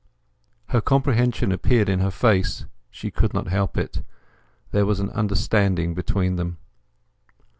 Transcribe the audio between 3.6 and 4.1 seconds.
it.